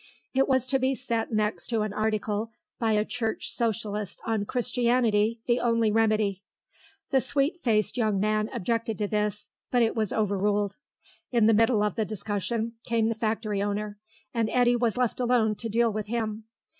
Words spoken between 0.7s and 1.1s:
be